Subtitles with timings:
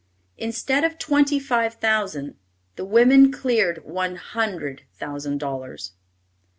[0.39, 2.35] Instead of twenty five thousand,
[2.75, 5.91] the women cleared one hundred thousand dollars.